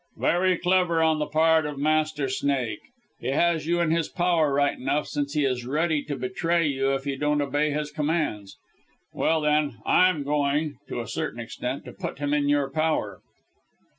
"Very 0.17 0.57
clever 0.57 1.03
on 1.03 1.19
the 1.19 1.27
part 1.27 1.67
of 1.67 1.77
Master 1.77 2.27
Snake. 2.27 2.79
He 3.19 3.27
has 3.27 3.67
you 3.67 3.79
in 3.79 3.91
his 3.91 4.09
power 4.09 4.51
right 4.51 4.75
enough, 4.79 5.05
since 5.05 5.33
he 5.33 5.45
is 5.45 5.63
ready 5.63 6.01
to 6.05 6.15
betray 6.15 6.65
you 6.65 6.95
if 6.95 7.05
you 7.05 7.17
don't 7.19 7.39
obey 7.39 7.69
his 7.69 7.91
commands. 7.91 8.57
Well, 9.13 9.41
then, 9.41 9.77
I 9.85 10.09
am 10.09 10.23
going 10.23 10.79
to 10.87 11.01
a 11.01 11.07
certain 11.07 11.39
extent 11.39 11.85
to 11.85 11.93
put 11.93 12.17
him 12.17 12.33
in 12.33 12.49
your 12.49 12.71
power." 12.71 13.21